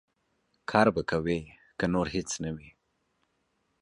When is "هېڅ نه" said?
2.15-2.49